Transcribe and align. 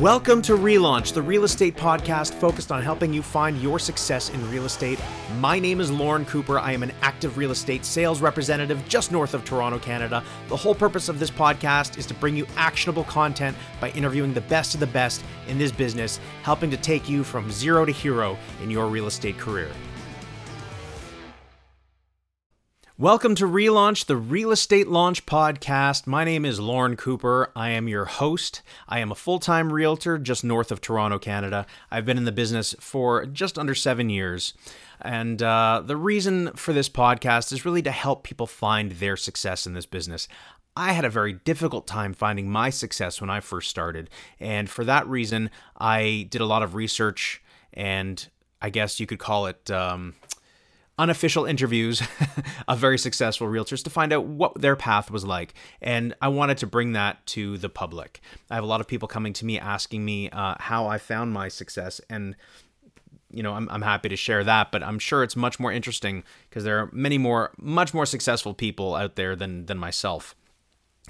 Welcome 0.00 0.42
to 0.42 0.52
Relaunch, 0.52 1.12
the 1.12 1.22
real 1.22 1.42
estate 1.42 1.74
podcast 1.74 2.32
focused 2.32 2.70
on 2.70 2.84
helping 2.84 3.12
you 3.12 3.20
find 3.20 3.60
your 3.60 3.80
success 3.80 4.30
in 4.30 4.48
real 4.48 4.64
estate. 4.64 5.00
My 5.40 5.58
name 5.58 5.80
is 5.80 5.90
Lauren 5.90 6.24
Cooper. 6.24 6.60
I 6.60 6.70
am 6.70 6.84
an 6.84 6.92
active 7.02 7.36
real 7.36 7.50
estate 7.50 7.84
sales 7.84 8.20
representative 8.20 8.80
just 8.86 9.10
north 9.10 9.34
of 9.34 9.44
Toronto, 9.44 9.80
Canada. 9.80 10.22
The 10.46 10.56
whole 10.56 10.74
purpose 10.76 11.08
of 11.08 11.18
this 11.18 11.32
podcast 11.32 11.98
is 11.98 12.06
to 12.06 12.14
bring 12.14 12.36
you 12.36 12.46
actionable 12.56 13.02
content 13.02 13.56
by 13.80 13.90
interviewing 13.90 14.32
the 14.32 14.40
best 14.42 14.72
of 14.74 14.78
the 14.78 14.86
best 14.86 15.24
in 15.48 15.58
this 15.58 15.72
business, 15.72 16.20
helping 16.44 16.70
to 16.70 16.76
take 16.76 17.08
you 17.08 17.24
from 17.24 17.50
zero 17.50 17.84
to 17.84 17.90
hero 17.90 18.38
in 18.62 18.70
your 18.70 18.86
real 18.86 19.08
estate 19.08 19.36
career. 19.36 19.72
Welcome 23.00 23.36
to 23.36 23.44
Relaunch, 23.44 24.06
the 24.06 24.16
Real 24.16 24.50
Estate 24.50 24.88
Launch 24.88 25.24
Podcast. 25.24 26.08
My 26.08 26.24
name 26.24 26.44
is 26.44 26.58
Lauren 26.58 26.96
Cooper. 26.96 27.52
I 27.54 27.70
am 27.70 27.86
your 27.86 28.06
host. 28.06 28.60
I 28.88 28.98
am 28.98 29.12
a 29.12 29.14
full 29.14 29.38
time 29.38 29.72
realtor 29.72 30.18
just 30.18 30.42
north 30.42 30.72
of 30.72 30.80
Toronto, 30.80 31.16
Canada. 31.20 31.64
I've 31.92 32.04
been 32.04 32.18
in 32.18 32.24
the 32.24 32.32
business 32.32 32.74
for 32.80 33.24
just 33.24 33.56
under 33.56 33.76
seven 33.76 34.10
years. 34.10 34.52
And 35.00 35.40
uh, 35.40 35.84
the 35.86 35.96
reason 35.96 36.50
for 36.54 36.72
this 36.72 36.88
podcast 36.88 37.52
is 37.52 37.64
really 37.64 37.82
to 37.82 37.92
help 37.92 38.24
people 38.24 38.48
find 38.48 38.90
their 38.90 39.16
success 39.16 39.64
in 39.64 39.74
this 39.74 39.86
business. 39.86 40.26
I 40.76 40.92
had 40.92 41.04
a 41.04 41.08
very 41.08 41.34
difficult 41.34 41.86
time 41.86 42.14
finding 42.14 42.50
my 42.50 42.68
success 42.68 43.20
when 43.20 43.30
I 43.30 43.38
first 43.38 43.70
started. 43.70 44.10
And 44.40 44.68
for 44.68 44.84
that 44.84 45.06
reason, 45.06 45.50
I 45.76 46.26
did 46.30 46.40
a 46.40 46.46
lot 46.46 46.64
of 46.64 46.74
research 46.74 47.44
and 47.72 48.26
I 48.60 48.70
guess 48.70 48.98
you 48.98 49.06
could 49.06 49.20
call 49.20 49.46
it. 49.46 49.70
Um, 49.70 50.14
unofficial 50.98 51.44
interviews 51.44 52.02
of 52.68 52.78
very 52.78 52.98
successful 52.98 53.46
realtors 53.46 53.84
to 53.84 53.90
find 53.90 54.12
out 54.12 54.24
what 54.24 54.60
their 54.60 54.76
path 54.76 55.10
was 55.10 55.24
like. 55.24 55.54
And 55.80 56.14
I 56.20 56.28
wanted 56.28 56.58
to 56.58 56.66
bring 56.66 56.92
that 56.92 57.24
to 57.28 57.56
the 57.58 57.68
public. 57.68 58.20
I 58.50 58.56
have 58.56 58.64
a 58.64 58.66
lot 58.66 58.80
of 58.80 58.88
people 58.88 59.08
coming 59.08 59.32
to 59.34 59.44
me 59.44 59.58
asking 59.58 60.04
me 60.04 60.30
uh, 60.30 60.56
how 60.58 60.86
I 60.86 60.98
found 60.98 61.32
my 61.32 61.48
success. 61.48 62.00
And 62.10 62.36
you 63.30 63.42
know, 63.42 63.52
I'm, 63.52 63.68
I'm 63.70 63.82
happy 63.82 64.08
to 64.08 64.16
share 64.16 64.42
that, 64.44 64.72
but 64.72 64.82
I'm 64.82 64.98
sure 64.98 65.22
it's 65.22 65.36
much 65.36 65.60
more 65.60 65.70
interesting 65.70 66.24
because 66.48 66.64
there 66.64 66.78
are 66.78 66.88
many 66.92 67.18
more, 67.18 67.52
much 67.58 67.92
more 67.92 68.06
successful 68.06 68.54
people 68.54 68.94
out 68.94 69.16
there 69.16 69.36
than 69.36 69.66
than 69.66 69.78
myself. 69.78 70.34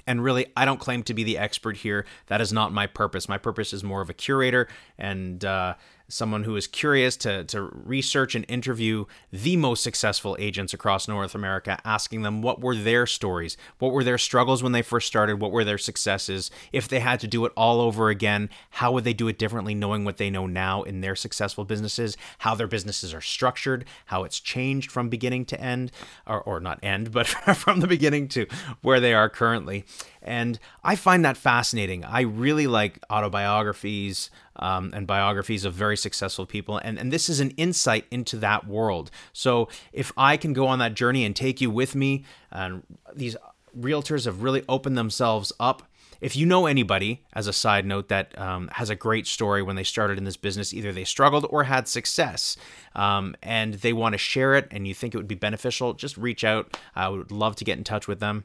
And 0.05 0.23
really, 0.23 0.47
I 0.55 0.65
don't 0.65 0.79
claim 0.79 1.03
to 1.03 1.13
be 1.13 1.23
the 1.23 1.37
expert 1.37 1.77
here. 1.77 2.05
That 2.27 2.41
is 2.41 2.51
not 2.51 2.73
my 2.73 2.87
purpose. 2.87 3.29
My 3.29 3.37
purpose 3.37 3.73
is 3.73 3.83
more 3.83 4.01
of 4.01 4.09
a 4.09 4.13
curator 4.13 4.67
and 4.97 5.43
uh, 5.45 5.75
someone 6.09 6.43
who 6.43 6.55
is 6.55 6.67
curious 6.67 7.15
to, 7.17 7.43
to 7.45 7.61
research 7.61 8.35
and 8.35 8.45
interview 8.49 9.05
the 9.31 9.55
most 9.55 9.83
successful 9.83 10.35
agents 10.39 10.73
across 10.73 11.07
North 11.07 11.35
America, 11.35 11.79
asking 11.85 12.23
them 12.23 12.41
what 12.41 12.59
were 12.59 12.75
their 12.75 13.05
stories, 13.05 13.55
what 13.77 13.93
were 13.93 14.03
their 14.03 14.17
struggles 14.17 14.61
when 14.61 14.71
they 14.71 14.81
first 14.81 15.07
started, 15.07 15.39
what 15.39 15.51
were 15.51 15.63
their 15.63 15.77
successes. 15.77 16.51
If 16.73 16.87
they 16.87 16.99
had 16.99 17.19
to 17.21 17.27
do 17.27 17.45
it 17.45 17.53
all 17.55 17.79
over 17.79 18.09
again, 18.09 18.49
how 18.71 18.91
would 18.91 19.03
they 19.03 19.13
do 19.13 19.27
it 19.27 19.37
differently, 19.37 19.75
knowing 19.75 20.03
what 20.03 20.17
they 20.17 20.29
know 20.29 20.47
now 20.47 20.83
in 20.83 21.01
their 21.01 21.15
successful 21.15 21.63
businesses, 21.63 22.17
how 22.39 22.55
their 22.55 22.67
businesses 22.67 23.13
are 23.13 23.21
structured, 23.21 23.85
how 24.07 24.23
it's 24.23 24.39
changed 24.39 24.91
from 24.91 25.09
beginning 25.09 25.45
to 25.45 25.61
end, 25.61 25.91
or, 26.25 26.41
or 26.41 26.59
not 26.59 26.79
end, 26.83 27.11
but 27.11 27.27
from 27.55 27.79
the 27.79 27.87
beginning 27.87 28.27
to 28.29 28.47
where 28.81 28.99
they 28.99 29.13
are 29.13 29.29
currently. 29.29 29.85
And 30.21 30.59
I 30.83 30.95
find 30.95 31.23
that 31.23 31.37
fascinating. 31.37 32.03
I 32.03 32.21
really 32.21 32.67
like 32.67 32.99
autobiographies 33.09 34.29
um, 34.59 34.91
and 34.93 35.07
biographies 35.07 35.65
of 35.65 35.73
very 35.73 35.97
successful 35.97 36.45
people. 36.45 36.77
And, 36.77 36.99
and 36.99 37.11
this 37.11 37.29
is 37.29 37.39
an 37.39 37.51
insight 37.51 38.05
into 38.11 38.37
that 38.37 38.67
world. 38.67 39.11
So 39.33 39.69
if 39.91 40.11
I 40.17 40.37
can 40.37 40.53
go 40.53 40.67
on 40.67 40.79
that 40.79 40.93
journey 40.93 41.25
and 41.25 41.35
take 41.35 41.61
you 41.61 41.69
with 41.71 41.95
me, 41.95 42.23
and 42.51 42.83
these 43.15 43.35
realtors 43.77 44.25
have 44.25 44.43
really 44.43 44.63
opened 44.67 44.97
themselves 44.97 45.51
up. 45.59 45.83
If 46.21 46.35
you 46.35 46.45
know 46.45 46.65
anybody, 46.65 47.23
as 47.31 47.47
a 47.47 47.53
side 47.53 47.85
note, 47.85 48.09
that 48.09 48.37
um, 48.37 48.69
has 48.73 48.89
a 48.89 48.95
great 48.95 49.25
story 49.25 49.63
when 49.63 49.77
they 49.77 49.85
started 49.85 50.17
in 50.17 50.25
this 50.25 50.35
business, 50.35 50.73
either 50.73 50.91
they 50.91 51.05
struggled 51.05 51.47
or 51.49 51.63
had 51.63 51.87
success, 51.87 52.57
um, 52.93 53.35
and 53.41 53.75
they 53.75 53.93
want 53.93 54.13
to 54.13 54.17
share 54.17 54.55
it 54.55 54.67
and 54.69 54.85
you 54.85 54.93
think 54.93 55.13
it 55.13 55.17
would 55.17 55.29
be 55.29 55.35
beneficial, 55.35 55.93
just 55.93 56.17
reach 56.17 56.43
out. 56.43 56.77
I 56.93 57.07
would 57.07 57.31
love 57.31 57.55
to 57.57 57.63
get 57.63 57.77
in 57.77 57.85
touch 57.85 58.07
with 58.07 58.19
them. 58.19 58.43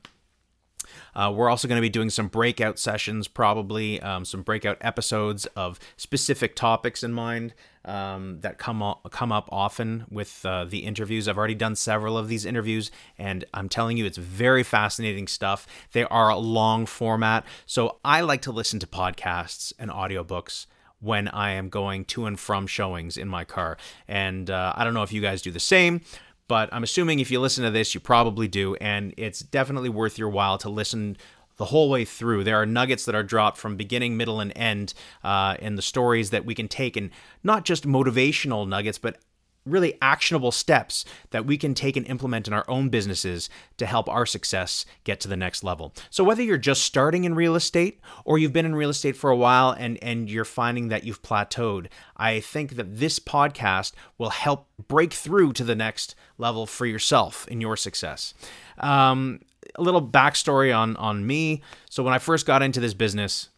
Uh, 1.15 1.33
we're 1.35 1.49
also 1.49 1.69
going 1.69 1.79
to 1.79 1.83
be 1.83 1.89
doing 1.89 2.11
some 2.11 2.29
breakout 2.29 2.79
sessions, 2.79 3.29
probably 3.29 4.01
um, 4.01 4.25
some 4.25 4.43
breakout 4.43 4.79
episodes 4.81 5.47
of 5.57 5.79
specific 5.97 6.57
topics 6.57 7.03
in 7.03 7.13
mind 7.13 7.55
um, 7.85 8.41
that 8.41 8.59
come 8.59 8.83
o- 8.83 9.01
come 9.11 9.33
up 9.33 9.49
often 9.53 10.07
with 10.11 10.45
uh, 10.45 10.65
the 10.65 10.85
interviews. 10.85 11.29
I've 11.29 11.39
already 11.39 11.55
done 11.55 11.77
several 11.77 12.17
of 12.17 12.29
these 12.29 12.45
interviews, 12.45 12.91
and 13.19 13.45
I'm 13.53 13.69
telling 13.69 13.97
you, 13.97 14.05
it's 14.05 14.19
very 14.19 14.63
fascinating 14.63 15.29
stuff. 15.29 15.67
They 15.93 16.05
are 16.05 16.31
a 16.31 16.39
long 16.39 16.87
format, 16.87 17.45
so 17.67 17.99
I 18.05 18.21
like 18.21 18.43
to 18.43 18.53
listen 18.53 18.79
to 18.81 18.87
podcasts 18.87 19.73
and 19.79 19.91
audiobooks 19.91 20.67
when 21.01 21.29
I 21.29 21.51
am 21.51 21.69
going 21.69 22.07
to 22.07 22.25
and 22.25 22.41
from 22.41 22.67
showings 22.67 23.19
in 23.19 23.29
my 23.29 23.45
car. 23.45 23.77
And 24.09 24.49
uh, 24.49 24.73
I 24.75 24.85
don't 24.85 24.95
know 24.95 25.03
if 25.03 25.13
you 25.13 25.21
guys 25.21 25.43
do 25.43 25.51
the 25.51 25.61
same, 25.61 26.01
but 26.49 26.69
I'm 26.73 26.83
assuming 26.83 27.21
if 27.21 27.31
you 27.31 27.41
listen 27.41 27.65
to 27.65 27.71
this, 27.71 27.95
you 27.95 28.01
probably 28.01 28.49
do, 28.49 28.75
and 28.77 29.15
it's 29.17 29.41
definitely 29.41 29.89
worth 29.89 30.19
your 30.19 30.29
while 30.29 30.59
to 30.59 30.69
listen 30.69 31.17
the 31.57 31.67
whole 31.67 31.89
way 31.89 32.05
through. 32.05 32.45
There 32.45 32.61
are 32.61 32.67
nuggets 32.67 33.05
that 33.05 33.15
are 33.15 33.23
dropped 33.23 33.59
from 33.59 33.77
beginning, 33.77 34.17
middle, 34.17 34.41
and 34.41 34.53
end 34.57 34.93
uh, 35.23 35.57
in 35.61 35.77
the 35.77 35.83
stories 35.83 36.31
that 36.31 36.45
we 36.45 36.55
can 36.55 36.69
take, 36.69 36.97
and 36.97 37.11
not 37.43 37.65
just 37.65 37.87
motivational 37.87 38.69
nuggets, 38.69 38.99
but 38.99 39.19
really 39.65 39.97
actionable 40.03 40.53
steps 40.53 41.05
that 41.31 41.47
we 41.47 41.57
can 41.57 41.75
take 41.75 41.97
and 41.97 42.07
implement 42.07 42.47
in 42.47 42.53
our 42.53 42.65
own 42.69 42.89
businesses 42.89 43.49
to 43.79 43.87
help 43.87 44.09
our 44.09 44.27
success 44.27 44.85
get 45.05 45.21
to 45.21 45.29
the 45.29 45.37
next 45.37 45.65
level. 45.65 45.95
So 46.11 46.23
whether 46.23 46.43
you're 46.43 46.59
just 46.59 46.83
starting 46.83 47.25
in 47.25 47.35
real 47.35 47.55
estate 47.55 48.01
or 48.25 48.39
you've 48.39 48.53
been 48.53 48.67
in 48.67 48.75
real 48.75 48.91
estate 48.91 49.17
for 49.17 49.31
a 49.31 49.37
while 49.37 49.71
and 49.71 50.03
and 50.03 50.29
you're 50.29 50.45
finding 50.45 50.89
that 50.89 51.05
you've 51.05 51.23
plateaued, 51.23 51.87
I 52.17 52.41
think 52.41 52.77
that 52.77 52.99
this 52.99 53.19
podcast 53.19 53.93
will 54.19 54.31
help 54.31 54.69
break 54.89 55.13
through 55.13 55.55
to 55.55 55.65
the 55.65 55.75
next 55.75 56.15
level 56.39 56.67
for 56.67 56.87
yourself 56.87 57.49
in 57.49 57.61
your 57.61 57.77
success. 57.77 58.35
Um, 58.79 59.41
a 59.77 59.83
little 59.83 60.07
backstory 60.07 60.77
on 60.77 60.97
on 60.97 61.27
me. 61.27 61.63
So 61.89 62.03
when 62.03 62.13
I 62.13 62.19
first 62.19 62.47
got 62.47 62.63
into 62.63 62.81
this 62.81 62.95
business, 62.95 63.49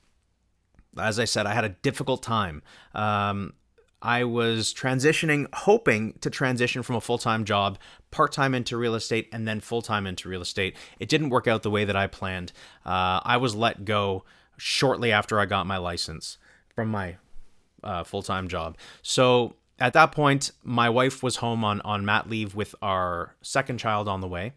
as 0.98 1.18
I 1.18 1.24
said, 1.24 1.46
I 1.46 1.54
had 1.54 1.64
a 1.64 1.70
difficult 1.70 2.22
time. 2.22 2.62
Um, 2.94 3.54
I 4.02 4.24
was 4.24 4.74
transitioning, 4.74 5.46
hoping 5.52 6.14
to 6.20 6.30
transition 6.30 6.82
from 6.82 6.96
a 6.96 7.00
full 7.00 7.18
time 7.18 7.44
job, 7.44 7.78
part 8.10 8.32
time 8.32 8.54
into 8.54 8.76
real 8.76 8.94
estate, 8.94 9.28
and 9.32 9.48
then 9.48 9.60
full 9.60 9.82
time 9.82 10.06
into 10.06 10.28
real 10.28 10.42
estate. 10.42 10.76
It 10.98 11.08
didn't 11.08 11.30
work 11.30 11.46
out 11.46 11.62
the 11.62 11.70
way 11.70 11.84
that 11.84 11.96
I 11.96 12.06
planned. 12.06 12.52
Uh, 12.84 13.20
I 13.24 13.36
was 13.38 13.54
let 13.54 13.84
go 13.84 14.24
shortly 14.58 15.12
after 15.12 15.40
I 15.40 15.46
got 15.46 15.66
my 15.66 15.76
license 15.78 16.38
from 16.74 16.88
my 16.90 17.16
uh, 17.82 18.04
full 18.04 18.22
time 18.22 18.48
job. 18.48 18.76
So 19.02 19.56
at 19.78 19.92
that 19.94 20.12
point, 20.12 20.52
my 20.62 20.88
wife 20.88 21.22
was 21.22 21.36
home 21.36 21.64
on, 21.64 21.80
on 21.82 22.04
mat 22.04 22.28
leave 22.28 22.54
with 22.54 22.74
our 22.82 23.34
second 23.42 23.78
child 23.78 24.08
on 24.08 24.20
the 24.20 24.28
way. 24.28 24.52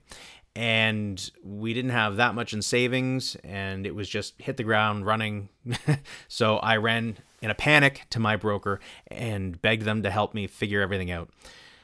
And 0.56 1.30
we 1.44 1.74
didn't 1.74 1.92
have 1.92 2.18
that 2.18 2.36
much 2.36 2.54
in 2.54 2.62
savings, 2.62 3.36
and 3.44 3.86
it 3.86 3.96
was 3.96 4.10
just 4.10 4.34
hit 4.42 4.58
the 4.58 4.64
ground 4.64 5.06
running. 5.06 5.50
so 6.28 6.58
I 6.58 6.78
ran 6.78 7.18
in 7.42 7.50
a 7.52 7.56
panic 7.56 8.06
to 8.10 8.20
my 8.20 8.36
broker 8.36 8.80
and 9.08 9.62
begged 9.62 9.84
them 9.84 10.04
to 10.04 10.12
help 10.12 10.34
me 10.34 10.48
figure 10.48 10.82
everything 10.82 11.12
out. 11.12 11.30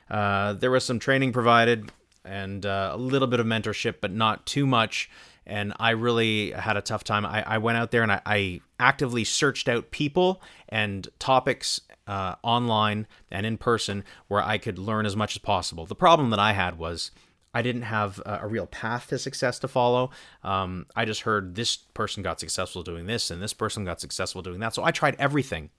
Uh, 0.09 0.53
there 0.53 0.71
was 0.71 0.83
some 0.83 0.99
training 0.99 1.31
provided 1.33 1.91
and 2.23 2.65
uh, 2.65 2.91
a 2.93 2.97
little 2.97 3.27
bit 3.27 3.39
of 3.39 3.45
mentorship, 3.45 3.95
but 4.01 4.11
not 4.11 4.45
too 4.45 4.65
much. 4.65 5.09
And 5.45 5.73
I 5.79 5.91
really 5.91 6.51
had 6.51 6.75
a 6.75 6.81
tough 6.81 7.03
time. 7.03 7.25
I, 7.25 7.43
I 7.43 7.57
went 7.59 7.77
out 7.77 7.91
there 7.91 8.03
and 8.03 8.11
I, 8.11 8.21
I, 8.25 8.61
actively 8.77 9.23
searched 9.23 9.69
out 9.69 9.89
people 9.91 10.41
and 10.67 11.07
topics 11.17 11.79
uh, 12.07 12.35
online 12.43 13.07
and 13.31 13.45
in 13.45 13.57
person 13.57 14.03
where 14.27 14.43
I 14.43 14.57
could 14.57 14.77
learn 14.77 15.05
as 15.05 15.15
much 15.15 15.35
as 15.35 15.37
possible. 15.37 15.85
The 15.85 15.95
problem 15.95 16.29
that 16.31 16.39
I 16.39 16.51
had 16.51 16.77
was 16.77 17.11
I 17.55 17.61
didn't 17.61 17.83
have 17.83 18.19
a, 18.25 18.41
a 18.43 18.47
real 18.47 18.67
path 18.67 19.07
to 19.07 19.17
success 19.17 19.57
to 19.59 19.69
follow. 19.69 20.11
Um, 20.43 20.87
I 20.93 21.05
just 21.05 21.21
heard 21.21 21.55
this 21.55 21.77
person 21.77 22.21
got 22.21 22.39
successful 22.39 22.83
doing 22.83 23.05
this 23.05 23.31
and 23.31 23.41
this 23.41 23.53
person 23.53 23.85
got 23.85 24.01
successful 24.01 24.41
doing 24.41 24.59
that. 24.59 24.75
So 24.75 24.83
I 24.83 24.91
tried 24.91 25.15
everything. 25.17 25.69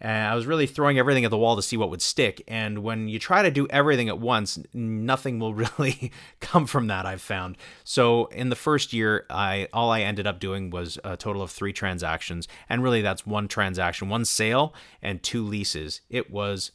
And 0.00 0.28
I 0.28 0.34
was 0.34 0.46
really 0.46 0.66
throwing 0.66 0.98
everything 0.98 1.24
at 1.24 1.30
the 1.30 1.38
wall 1.38 1.56
to 1.56 1.62
see 1.62 1.76
what 1.76 1.90
would 1.90 2.02
stick. 2.02 2.42
And 2.48 2.80
when 2.80 3.08
you 3.08 3.18
try 3.18 3.42
to 3.42 3.50
do 3.50 3.66
everything 3.68 4.08
at 4.08 4.18
once, 4.18 4.58
nothing 4.74 5.38
will 5.38 5.54
really 5.78 6.10
come 6.40 6.66
from 6.66 6.88
that. 6.88 7.06
I've 7.06 7.22
found. 7.22 7.56
So 7.84 8.26
in 8.26 8.48
the 8.50 8.56
first 8.56 8.92
year, 8.92 9.24
I 9.30 9.68
all 9.72 9.90
I 9.90 10.00
ended 10.00 10.26
up 10.26 10.40
doing 10.40 10.70
was 10.70 10.98
a 11.04 11.16
total 11.16 11.40
of 11.40 11.50
three 11.50 11.72
transactions, 11.72 12.46
and 12.68 12.82
really 12.82 13.00
that's 13.00 13.24
one 13.24 13.48
transaction, 13.48 14.10
one 14.10 14.26
sale, 14.26 14.74
and 15.00 15.22
two 15.22 15.42
leases. 15.42 16.02
It 16.10 16.30
was 16.30 16.72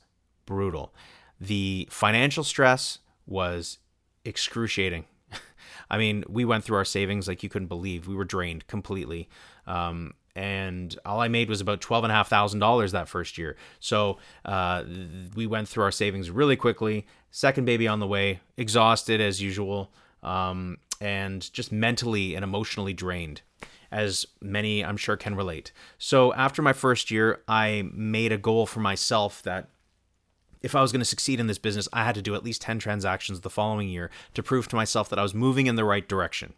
brutal. 0.48 0.96
The 1.40 1.88
financial 1.92 2.44
stress 2.44 3.00
was 3.28 3.78
excruciating. 4.26 5.06
I 5.90 5.98
mean, 5.98 6.24
we 6.28 6.46
went 6.46 6.64
through 6.64 6.78
our 6.78 6.86
savings 6.86 7.28
like 7.28 7.44
you 7.44 7.50
couldn't 7.50 7.68
believe. 7.68 8.08
We 8.08 8.16
were 8.16 8.26
drained 8.26 8.68
completely. 8.68 9.30
Um, 9.68 10.14
and 10.36 10.98
all 11.06 11.20
I 11.20 11.28
made 11.28 11.50
was 11.50 11.60
about 11.60 11.82
twelve 11.82 12.06
and 12.06 12.12
a 12.12 12.16
half 12.16 12.30
thousand 12.30 12.60
dollars 12.60 12.94
that 12.94 13.10
first 13.10 13.38
year. 13.38 13.58
So 13.80 14.18
uh, 14.46 14.84
we 15.36 15.46
went 15.46 15.68
through 15.68 15.84
our 15.84 15.92
savings 15.92 16.32
really 16.32 16.56
quickly. 16.56 17.06
Second 17.32 17.66
baby 17.66 17.88
on 17.88 18.00
the 18.00 18.08
way, 18.08 18.40
exhausted 18.58 19.20
as 19.20 19.42
usual, 19.42 19.92
um, 20.24 20.78
and 21.02 21.52
just 21.52 21.72
mentally 21.72 22.36
and 22.36 22.44
emotionally 22.44 22.94
drained. 22.94 23.42
as 23.92 24.26
many 24.42 24.84
I'm 24.86 24.98
sure 24.98 25.18
can 25.18 25.36
relate. 25.36 25.74
So 25.98 26.34
after 26.34 26.62
my 26.62 26.74
first 26.74 27.12
year, 27.12 27.42
I 27.48 27.90
made 27.94 28.32
a 28.32 28.38
goal 28.38 28.66
for 28.66 28.80
myself 28.80 29.42
that 29.44 29.68
if 30.62 30.76
I 30.76 30.82
was 30.82 30.92
going 30.92 31.00
to 31.02 31.06
succeed 31.06 31.40
in 31.40 31.48
this 31.48 31.58
business, 31.58 31.88
I 31.92 32.04
had 32.04 32.16
to 32.16 32.22
do 32.22 32.36
at 32.36 32.44
least 32.44 32.62
10 32.62 32.80
transactions 32.80 33.42
the 33.42 33.50
following 33.50 33.90
year 33.90 34.10
to 34.34 34.44
prove 34.44 34.68
to 34.70 34.76
myself 34.76 35.10
that 35.10 35.20
I 35.20 35.24
was 35.24 35.34
moving 35.34 35.68
in 35.68 35.76
the 35.76 35.86
right 35.86 36.08
direction. 36.08 36.54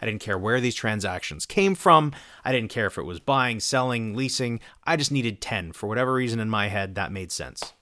I 0.00 0.06
didn't 0.06 0.20
care 0.20 0.38
where 0.38 0.60
these 0.60 0.74
transactions 0.74 1.46
came 1.46 1.74
from. 1.74 2.12
I 2.44 2.52
didn't 2.52 2.70
care 2.70 2.86
if 2.86 2.98
it 2.98 3.04
was 3.04 3.20
buying, 3.20 3.60
selling, 3.60 4.14
leasing. 4.14 4.60
I 4.84 4.96
just 4.96 5.10
needed 5.10 5.40
10. 5.40 5.72
For 5.72 5.88
whatever 5.88 6.12
reason 6.12 6.40
in 6.40 6.48
my 6.48 6.68
head, 6.68 6.94
that 6.94 7.12
made 7.12 7.32
sense. 7.32 7.72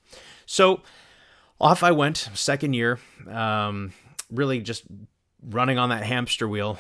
So 0.47 0.81
off 1.61 1.83
I 1.83 1.91
went, 1.91 2.29
second 2.35 2.75
year, 2.75 2.99
um, 3.29 3.93
really 4.31 4.61
just 4.61 4.85
running 5.43 5.79
on 5.79 5.89
that 5.89 6.05
hamster 6.05 6.49
wheel, 6.49 6.79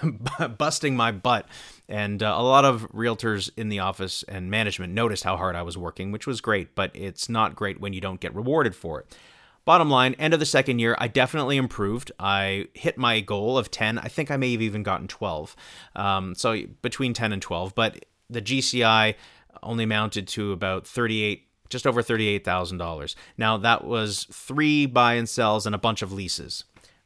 busting 0.58 0.96
my 0.96 1.12
butt. 1.12 1.46
And 1.88 2.22
uh, 2.22 2.34
a 2.36 2.42
lot 2.42 2.64
of 2.64 2.82
realtors 2.92 3.50
in 3.56 3.68
the 3.68 3.80
office 3.80 4.22
and 4.28 4.50
management 4.50 4.92
noticed 4.92 5.24
how 5.24 5.36
hard 5.36 5.56
I 5.56 5.62
was 5.62 5.76
working, 5.76 6.12
which 6.12 6.26
was 6.26 6.40
great, 6.40 6.74
but 6.74 6.90
it's 6.94 7.28
not 7.28 7.56
great 7.56 7.80
when 7.80 7.92
you 7.92 8.00
don't 8.00 8.20
get 8.20 8.34
rewarded 8.34 8.74
for 8.74 9.00
it. 9.00 9.16
Bottom 9.64 9.88
line, 9.88 10.14
end 10.14 10.34
of 10.34 10.40
the 10.40 10.46
second 10.46 10.78
year, 10.78 10.94
I 10.98 11.08
definitely 11.08 11.56
improved. 11.56 12.12
I 12.18 12.68
hit 12.74 12.98
my 12.98 13.20
goal 13.20 13.56
of 13.56 13.70
10. 13.70 13.98
I 13.98 14.08
think 14.08 14.30
I 14.30 14.36
may 14.36 14.52
have 14.52 14.60
even 14.62 14.82
gotten 14.82 15.08
12. 15.08 15.56
Um, 15.96 16.34
so 16.34 16.62
between 16.82 17.14
10 17.14 17.32
and 17.32 17.40
12. 17.40 17.74
But 17.74 18.04
the 18.28 18.42
GCI 18.42 19.14
only 19.62 19.84
amounted 19.84 20.28
to 20.28 20.52
about 20.52 20.86
38, 20.86 21.46
just 21.70 21.86
over 21.86 22.02
$38,000. 22.02 23.14
Now, 23.38 23.56
that 23.56 23.84
was 23.84 24.26
three 24.30 24.84
buy 24.84 25.14
and 25.14 25.28
sells 25.28 25.64
and 25.64 25.74
a 25.74 25.78
bunch 25.78 26.02
of 26.02 26.12
leases. 26.12 26.64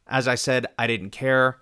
As 0.09 0.27
I 0.27 0.35
said, 0.35 0.65
I 0.77 0.87
didn't 0.87 1.11
care. 1.11 1.59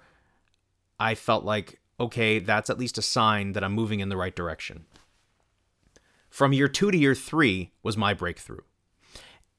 I 1.00 1.14
felt 1.14 1.44
like, 1.44 1.80
okay, 2.00 2.40
that's 2.40 2.70
at 2.70 2.80
least 2.80 2.98
a 2.98 3.04
sign 3.04 3.52
that 3.52 3.64
I'm 3.64 3.74
moving 3.74 4.00
in 4.00 4.10
the 4.10 4.18
right 4.18 4.36
direction. 4.36 4.86
From 6.30 6.54
year 6.54 6.68
two 6.68 6.90
to 6.90 6.98
year 6.98 7.14
three 7.14 7.72
was 7.84 7.98
my 7.98 8.14
breakthrough 8.14 8.62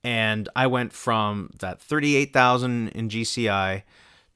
and 0.04 0.48
I 0.54 0.66
went 0.66 0.92
from 0.92 1.50
that 1.58 1.80
38,000 1.80 2.88
in 2.88 3.08
GCI 3.08 3.82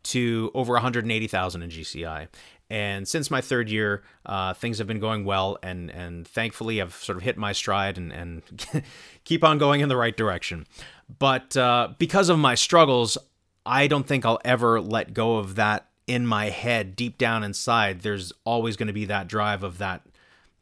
to 0.04 0.50
over 0.54 0.72
180,000 0.74 1.62
in 1.62 1.70
GCI. 1.70 2.28
And 2.68 3.06
since 3.06 3.30
my 3.30 3.40
third 3.40 3.70
year, 3.70 4.02
uh, 4.24 4.54
things 4.54 4.78
have 4.78 4.86
been 4.86 4.98
going 4.98 5.26
well, 5.26 5.58
and 5.62 5.90
and 5.90 6.26
thankfully 6.26 6.80
I've 6.80 6.94
sort 6.94 7.18
of 7.18 7.22
hit 7.22 7.36
my 7.36 7.52
stride 7.52 7.98
and 7.98 8.10
and 8.12 8.42
keep 9.24 9.44
on 9.44 9.58
going 9.58 9.82
in 9.82 9.90
the 9.90 9.96
right 9.96 10.16
direction. 10.16 10.66
But 11.18 11.54
uh, 11.54 11.88
because 11.98 12.30
of 12.30 12.38
my 12.38 12.54
struggles, 12.54 13.18
I 13.64 13.86
don't 13.86 14.06
think 14.06 14.24
I'll 14.24 14.40
ever 14.44 14.80
let 14.80 15.14
go 15.14 15.36
of 15.36 15.54
that 15.54 15.88
in 16.06 16.26
my 16.26 16.50
head, 16.50 16.96
deep 16.96 17.16
down 17.16 17.44
inside. 17.44 18.00
There's 18.00 18.32
always 18.44 18.76
going 18.76 18.88
to 18.88 18.92
be 18.92 19.04
that 19.06 19.28
drive 19.28 19.62
of 19.62 19.78
that 19.78 20.02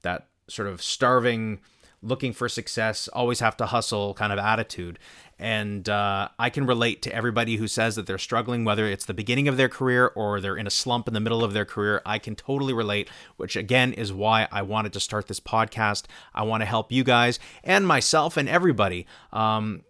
that 0.02 0.26
sort 0.48 0.68
of 0.68 0.82
starving 0.82 1.60
looking 2.02 2.32
for 2.32 2.48
success, 2.48 3.08
always 3.08 3.40
have 3.40 3.56
to 3.58 3.66
hustle 3.66 4.14
kind 4.14 4.32
of 4.32 4.38
attitude. 4.38 4.98
And 5.38 5.88
uh, 5.88 6.28
I 6.38 6.50
can 6.50 6.66
relate 6.66 7.02
to 7.02 7.14
everybody 7.14 7.56
who 7.56 7.66
says 7.66 7.96
that 7.96 8.06
they're 8.06 8.18
struggling, 8.18 8.64
whether 8.64 8.86
it's 8.86 9.06
the 9.06 9.14
beginning 9.14 9.48
of 9.48 9.56
their 9.56 9.68
career 9.68 10.08
or 10.14 10.40
they're 10.40 10.56
in 10.56 10.66
a 10.66 10.70
slump 10.70 11.08
in 11.08 11.14
the 11.14 11.20
middle 11.20 11.42
of 11.44 11.52
their 11.52 11.64
career. 11.64 12.02
I 12.04 12.18
can 12.18 12.34
totally 12.36 12.72
relate, 12.72 13.08
which 13.36 13.56
again 13.56 13.92
is 13.92 14.12
why 14.12 14.48
I 14.50 14.62
wanted 14.62 14.92
to 14.94 15.00
start 15.00 15.28
this 15.28 15.40
podcast. 15.40 16.04
I 16.34 16.42
want 16.42 16.62
to 16.62 16.66
help 16.66 16.92
you 16.92 17.04
guys 17.04 17.38
and 17.64 17.86
myself 17.86 18.36
and 18.36 18.48
everybody 18.48 19.06
um, 19.32 19.82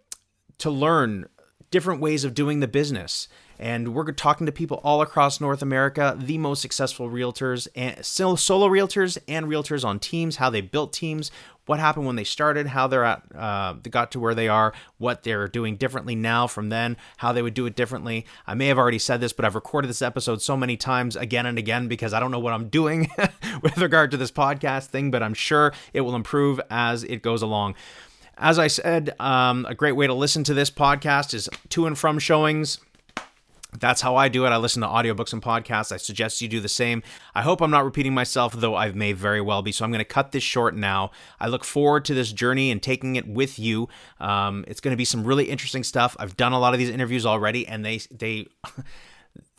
to 0.59 0.69
learn 0.69 1.27
different 1.71 2.01
ways 2.01 2.23
of 2.23 2.33
doing 2.33 2.59
the 2.59 2.67
business 2.67 3.27
and 3.61 3.93
we're 3.93 4.11
talking 4.11 4.47
to 4.47 4.51
people 4.51 4.81
all 4.83 5.03
across 5.03 5.39
North 5.39 5.61
America, 5.61 6.17
the 6.19 6.39
most 6.39 6.63
successful 6.63 7.09
realtors 7.09 7.67
and 7.75 8.03
solo 8.03 8.67
realtors 8.67 9.19
and 9.27 9.45
realtors 9.45 9.85
on 9.85 9.99
teams, 9.99 10.37
how 10.37 10.49
they 10.49 10.61
built 10.61 10.91
teams, 10.91 11.29
what 11.67 11.79
happened 11.79 12.07
when 12.07 12.15
they 12.15 12.23
started, 12.23 12.65
how 12.65 12.87
they're 12.87 13.05
at, 13.05 13.21
uh, 13.35 13.75
they 13.83 13.91
got 13.91 14.11
to 14.13 14.19
where 14.19 14.33
they 14.33 14.47
are, 14.47 14.73
what 14.97 15.21
they're 15.21 15.47
doing 15.47 15.75
differently 15.75 16.15
now 16.15 16.47
from 16.47 16.69
then, 16.69 16.97
how 17.17 17.31
they 17.31 17.43
would 17.43 17.53
do 17.53 17.67
it 17.67 17.75
differently. 17.75 18.25
I 18.47 18.55
may 18.55 18.65
have 18.65 18.79
already 18.79 18.97
said 18.97 19.21
this, 19.21 19.31
but 19.31 19.45
I've 19.45 19.53
recorded 19.53 19.87
this 19.87 20.01
episode 20.01 20.41
so 20.41 20.57
many 20.57 20.75
times 20.75 21.15
again 21.15 21.45
and 21.45 21.59
again 21.59 21.87
because 21.87 22.13
I 22.13 22.19
don't 22.19 22.31
know 22.31 22.39
what 22.39 22.53
I'm 22.53 22.67
doing 22.69 23.11
with 23.61 23.77
regard 23.77 24.09
to 24.09 24.17
this 24.17 24.31
podcast 24.31 24.87
thing, 24.87 25.11
but 25.11 25.21
I'm 25.21 25.35
sure 25.35 25.71
it 25.93 26.01
will 26.01 26.15
improve 26.15 26.59
as 26.71 27.03
it 27.03 27.21
goes 27.21 27.43
along. 27.43 27.75
As 28.37 28.57
I 28.57 28.67
said, 28.67 29.13
um, 29.19 29.65
a 29.69 29.75
great 29.75 29.91
way 29.93 30.07
to 30.07 30.13
listen 30.13 30.43
to 30.45 30.53
this 30.53 30.71
podcast 30.71 31.33
is 31.33 31.49
to 31.69 31.85
and 31.85 31.97
from 31.97 32.19
showings 32.19 32.79
that's 33.79 34.01
how 34.01 34.15
I 34.15 34.27
do 34.27 34.45
it. 34.45 34.49
I 34.49 34.57
listen 34.57 34.81
to 34.81 34.87
audiobooks 34.87 35.33
and 35.33 35.41
podcasts. 35.41 35.91
I 35.91 35.97
suggest 35.97 36.41
you 36.41 36.47
do 36.47 36.59
the 36.59 36.69
same. 36.69 37.03
I 37.33 37.41
hope 37.41 37.61
I'm 37.61 37.71
not 37.71 37.85
repeating 37.85 38.13
myself, 38.13 38.53
though 38.53 38.75
I 38.75 38.91
may 38.91 39.13
very 39.13 39.39
well 39.39 39.61
be. 39.61 39.71
So 39.71 39.85
I'm 39.85 39.91
going 39.91 39.99
to 39.99 40.05
cut 40.05 40.31
this 40.31 40.43
short 40.43 40.75
now. 40.75 41.11
I 41.39 41.47
look 41.47 41.63
forward 41.63 42.03
to 42.05 42.13
this 42.13 42.31
journey 42.31 42.69
and 42.69 42.83
taking 42.83 43.15
it 43.15 43.27
with 43.27 43.57
you. 43.57 43.87
Um, 44.19 44.65
it's 44.67 44.81
going 44.81 44.91
to 44.91 44.97
be 44.97 45.05
some 45.05 45.23
really 45.23 45.45
interesting 45.45 45.83
stuff. 45.83 46.17
I've 46.19 46.35
done 46.35 46.51
a 46.51 46.59
lot 46.59 46.73
of 46.73 46.79
these 46.79 46.89
interviews 46.89 47.25
already, 47.25 47.65
and 47.65 47.85
they 47.85 47.99
they 48.11 48.47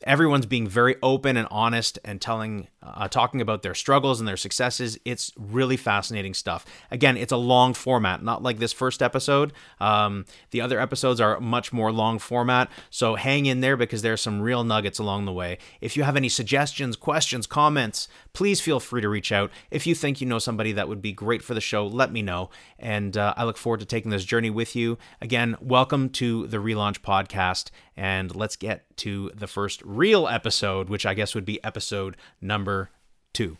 everyone's 0.05 0.47
being 0.47 0.67
very 0.67 0.97
open 1.03 1.37
and 1.37 1.49
honest 1.51 1.99
and 2.05 2.21
telling 2.21 2.69
uh, 2.83 3.09
talking 3.09 3.41
about 3.41 3.63
their 3.63 3.75
struggles 3.75 4.21
and 4.21 4.29
their 4.29 4.37
successes. 4.37 4.99
It's 5.05 5.33
really 5.37 5.77
fascinating 5.77 6.35
stuff. 6.35 6.65
Again 6.91 7.17
it's 7.17 7.33
a 7.33 7.37
long 7.37 7.75
format 7.75 8.23
not 8.23 8.43
like 8.43 8.59
this 8.59 8.73
first 8.73 9.03
episode. 9.03 9.53
Um, 9.81 10.25
the 10.51 10.61
other 10.61 10.81
episodes 10.81 11.21
are 11.21 11.39
much 11.41 11.73
more 11.73 11.93
long 11.93 12.19
format 12.19 12.71
so 12.91 13.15
hang 13.15 13.47
in 13.47 13.61
there 13.61 13.77
because 13.77 14.03
there's 14.03 14.21
some 14.21 14.41
real 14.41 14.65
nuggets 14.65 14.99
along 14.99 15.25
the 15.25 15.33
way. 15.33 15.59
If 15.81 15.97
you 15.97 16.03
have 16.03 16.17
any 16.17 16.29
suggestions 16.29 16.97
questions 16.97 17.47
comments 17.47 18.09
please 18.33 18.61
feel 18.61 18.81
free 18.81 19.03
to 19.03 19.09
reach 19.09 19.31
out. 19.31 19.51
If 19.71 19.87
you 19.87 19.95
think 19.95 20.21
you 20.21 20.27
know 20.27 20.39
somebody 20.39 20.73
that 20.73 20.89
would 20.89 21.03
be 21.03 21.13
great 21.13 21.43
for 21.43 21.55
the 21.55 21.61
show 21.61 21.87
let 21.87 22.13
me 22.13 22.23
know. 22.23 22.51
And 22.79 23.17
uh, 23.17 23.35
i 23.37 23.45
look 23.45 23.57
forward 23.57 23.81
to 23.81 23.87
taking 23.87 24.11
this 24.11 24.25
journey 24.25 24.51
with 24.51 24.75
you. 24.75 24.99
Again 25.21 25.57
welcome 25.61 26.09
to 26.11 26.47
the 26.47 26.59
relaunch 26.59 27.01
podcast 27.01 27.71
and 27.97 28.35
let's 28.35 28.57
get 28.57 28.92
to 29.03 29.31
the 29.35 29.47
first 29.47 29.83
real 29.85 30.29
episode, 30.29 30.89
which 30.89 31.05
I 31.05 31.15
guess 31.15 31.35
would 31.35 31.45
be 31.45 31.63
episode 31.65 32.17
number 32.41 32.91
two. 33.33 33.57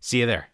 See 0.00 0.20
you 0.20 0.26
there. 0.26 0.48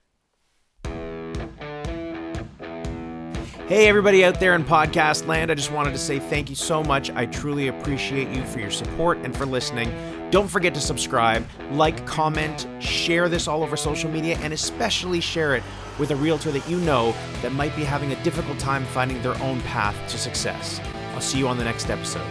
Hey, 3.67 3.87
everybody 3.89 4.25
out 4.25 4.41
there 4.41 4.55
in 4.57 4.65
podcast 4.65 5.27
land, 5.29 5.51
I 5.51 5.55
just 5.55 5.71
wanted 5.71 5.93
to 5.93 5.99
say 5.99 6.19
thank 6.19 6.51
you 6.51 6.57
so 6.57 6.83
much. 6.83 7.09
I 7.11 7.27
truly 7.27 7.69
appreciate 7.69 8.29
you 8.29 8.45
for 8.45 8.59
your 8.59 8.71
support 8.71 9.19
and 9.19 9.35
for 9.35 9.47
listening. 9.47 9.91
Don't 10.31 10.49
forget 10.49 10.75
to 10.75 10.81
subscribe, 10.81 11.47
like, 11.71 12.05
comment, 12.05 12.67
share 12.81 13.29
this 13.29 13.49
all 13.49 13.63
over 13.63 13.77
social 13.77 14.11
media, 14.11 14.37
and 14.43 14.53
especially 14.53 15.21
share 15.21 15.55
it 15.55 15.63
with 15.99 16.11
a 16.11 16.17
realtor 16.17 16.51
that 16.51 16.69
you 16.69 16.79
know 16.79 17.15
that 17.43 17.53
might 17.53 17.75
be 17.77 17.85
having 17.85 18.13
a 18.13 18.23
difficult 18.25 18.59
time 18.59 18.85
finding 18.87 19.23
their 19.23 19.41
own 19.41 19.61
path 19.63 19.97
to 20.11 20.19
success. 20.19 20.81
I'll 21.15 21.21
see 21.21 21.39
you 21.39 21.47
on 21.49 21.57
the 21.57 21.65
next 21.65 21.91
episode. 21.91 22.27